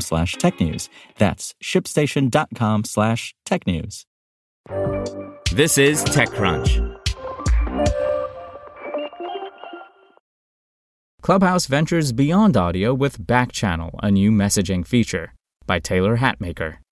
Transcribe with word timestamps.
slash 0.00 0.36
technews. 0.36 0.88
That's 1.18 1.54
shipstation.com 1.62 2.84
slash 2.84 3.34
technews. 3.46 4.04
This 5.52 5.78
is 5.78 6.04
TechCrunch. 6.04 7.00
Clubhouse 11.22 11.66
ventures 11.66 12.12
beyond 12.12 12.56
audio 12.56 12.92
with 12.92 13.18
Backchannel, 13.18 13.98
a 14.02 14.10
new 14.10 14.30
messaging 14.30 14.86
feature, 14.86 15.32
by 15.64 15.78
Taylor 15.78 16.18
Hatmaker. 16.18 16.83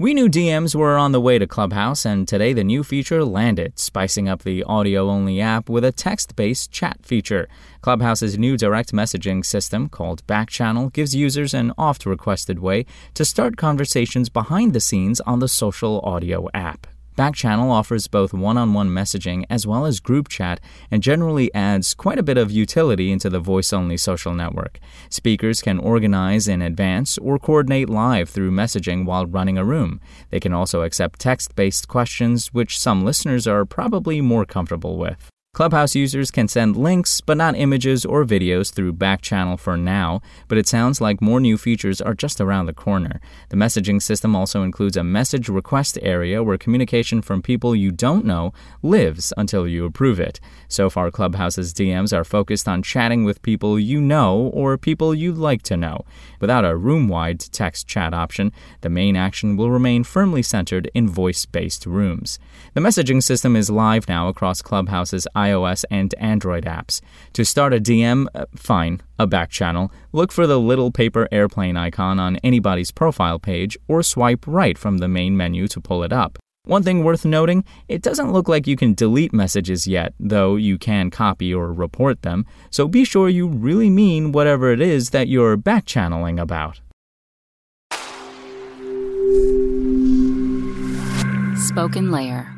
We 0.00 0.14
knew 0.14 0.28
DMs 0.28 0.76
were 0.76 0.96
on 0.96 1.10
the 1.10 1.20
way 1.20 1.40
to 1.40 1.46
Clubhouse, 1.48 2.06
and 2.06 2.28
today 2.28 2.52
the 2.52 2.62
new 2.62 2.84
feature 2.84 3.24
landed, 3.24 3.80
spicing 3.80 4.28
up 4.28 4.44
the 4.44 4.62
audio 4.62 5.10
only 5.10 5.40
app 5.40 5.68
with 5.68 5.84
a 5.84 5.90
text 5.90 6.36
based 6.36 6.70
chat 6.70 6.98
feature. 7.02 7.48
Clubhouse's 7.80 8.38
new 8.38 8.56
direct 8.56 8.92
messaging 8.92 9.44
system, 9.44 9.88
called 9.88 10.24
Backchannel, 10.28 10.92
gives 10.92 11.16
users 11.16 11.52
an 11.52 11.72
oft 11.76 12.06
requested 12.06 12.60
way 12.60 12.86
to 13.14 13.24
start 13.24 13.56
conversations 13.56 14.28
behind 14.28 14.72
the 14.72 14.80
scenes 14.80 15.20
on 15.22 15.40
the 15.40 15.48
social 15.48 16.00
audio 16.02 16.48
app. 16.54 16.86
Backchannel 17.18 17.72
offers 17.72 18.06
both 18.06 18.32
one 18.32 18.56
on 18.56 18.74
one 18.74 18.90
messaging 18.90 19.44
as 19.50 19.66
well 19.66 19.84
as 19.86 19.98
group 19.98 20.28
chat 20.28 20.60
and 20.88 21.02
generally 21.02 21.52
adds 21.52 21.92
quite 21.92 22.16
a 22.16 22.22
bit 22.22 22.38
of 22.38 22.52
utility 22.52 23.10
into 23.10 23.28
the 23.28 23.40
voice 23.40 23.72
only 23.72 23.96
social 23.96 24.32
network. 24.32 24.78
Speakers 25.10 25.60
can 25.60 25.80
organize 25.80 26.46
in 26.46 26.62
advance 26.62 27.18
or 27.18 27.40
coordinate 27.40 27.90
live 27.90 28.28
through 28.28 28.52
messaging 28.52 29.04
while 29.04 29.26
running 29.26 29.58
a 29.58 29.64
room. 29.64 30.00
They 30.30 30.38
can 30.38 30.52
also 30.52 30.82
accept 30.82 31.18
text 31.18 31.56
based 31.56 31.88
questions, 31.88 32.54
which 32.54 32.78
some 32.78 33.04
listeners 33.04 33.48
are 33.48 33.64
probably 33.64 34.20
more 34.20 34.44
comfortable 34.44 34.96
with. 34.96 35.28
Clubhouse 35.58 35.96
users 35.96 36.30
can 36.30 36.46
send 36.46 36.76
links, 36.76 37.20
but 37.20 37.36
not 37.36 37.56
images 37.56 38.04
or 38.04 38.24
videos 38.24 38.72
through 38.72 38.92
Backchannel 38.92 39.58
for 39.58 39.76
now, 39.76 40.22
but 40.46 40.56
it 40.56 40.68
sounds 40.68 41.00
like 41.00 41.20
more 41.20 41.40
new 41.40 41.58
features 41.58 42.00
are 42.00 42.14
just 42.14 42.40
around 42.40 42.66
the 42.66 42.72
corner. 42.72 43.20
The 43.48 43.56
messaging 43.56 44.00
system 44.00 44.36
also 44.36 44.62
includes 44.62 44.96
a 44.96 45.02
message 45.02 45.48
request 45.48 45.98
area 46.00 46.44
where 46.44 46.58
communication 46.58 47.22
from 47.22 47.42
people 47.42 47.74
you 47.74 47.90
don't 47.90 48.24
know 48.24 48.52
lives 48.84 49.32
until 49.36 49.66
you 49.66 49.84
approve 49.84 50.20
it. 50.20 50.38
So 50.68 50.88
far, 50.88 51.10
Clubhouse's 51.10 51.74
DMs 51.74 52.16
are 52.16 52.22
focused 52.22 52.68
on 52.68 52.84
chatting 52.84 53.24
with 53.24 53.42
people 53.42 53.80
you 53.80 54.00
know 54.00 54.52
or 54.54 54.78
people 54.78 55.12
you'd 55.12 55.38
like 55.38 55.62
to 55.62 55.76
know. 55.76 56.04
Without 56.38 56.64
a 56.64 56.76
room 56.76 57.08
wide 57.08 57.40
text 57.40 57.88
chat 57.88 58.14
option, 58.14 58.52
the 58.82 58.88
main 58.88 59.16
action 59.16 59.56
will 59.56 59.72
remain 59.72 60.04
firmly 60.04 60.44
centered 60.44 60.88
in 60.94 61.08
voice 61.08 61.46
based 61.46 61.84
rooms. 61.84 62.38
The 62.74 62.80
messaging 62.80 63.20
system 63.20 63.56
is 63.56 63.70
live 63.70 64.06
now 64.06 64.28
across 64.28 64.62
Clubhouse's 64.62 65.26
iOS 65.48 65.84
and 65.90 66.14
Android 66.18 66.64
apps. 66.64 67.00
To 67.32 67.44
start 67.44 67.74
a 67.74 67.80
DM, 67.80 68.26
uh, 68.34 68.46
fine, 68.54 69.00
a 69.18 69.26
back 69.26 69.50
channel, 69.50 69.90
look 70.12 70.32
for 70.32 70.46
the 70.46 70.60
little 70.60 70.90
paper 70.90 71.28
airplane 71.32 71.76
icon 71.76 72.18
on 72.18 72.36
anybody's 72.44 72.90
profile 72.90 73.38
page 73.38 73.76
or 73.88 74.02
swipe 74.02 74.46
right 74.46 74.76
from 74.76 74.98
the 74.98 75.08
main 75.08 75.36
menu 75.36 75.68
to 75.68 75.80
pull 75.80 76.02
it 76.02 76.12
up. 76.12 76.38
One 76.64 76.82
thing 76.82 77.02
worth 77.02 77.24
noting, 77.24 77.64
it 77.88 78.02
doesn't 78.02 78.32
look 78.32 78.46
like 78.46 78.66
you 78.66 78.76
can 78.76 78.92
delete 78.92 79.32
messages 79.32 79.86
yet, 79.86 80.12
though 80.20 80.56
you 80.56 80.76
can 80.76 81.10
copy 81.10 81.54
or 81.54 81.72
report 81.72 82.20
them, 82.20 82.44
so 82.70 82.86
be 82.86 83.04
sure 83.04 83.30
you 83.30 83.48
really 83.48 83.88
mean 83.88 84.32
whatever 84.32 84.70
it 84.70 84.82
is 84.82 85.10
that 85.10 85.28
you're 85.28 85.56
back 85.56 85.86
channeling 85.86 86.38
about. 86.38 86.80
Spoken 91.56 92.10
Layer. 92.10 92.57